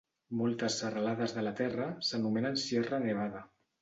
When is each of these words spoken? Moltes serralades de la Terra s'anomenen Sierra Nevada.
Moltes 0.37 0.77
serralades 0.83 1.35
de 1.37 1.43
la 1.47 1.53
Terra 1.61 1.91
s'anomenen 2.09 2.59
Sierra 2.63 3.05
Nevada. 3.05 3.45